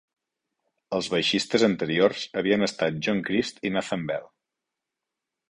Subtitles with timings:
[0.99, 4.27] Els baixistes anteriors havien estat John Chriest i Nathan Bell.